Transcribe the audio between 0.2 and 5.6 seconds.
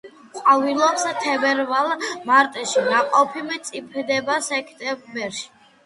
ყვავილობს თებერვალ-მარტში, ნაყოფი მწიფდება სექტემბერში.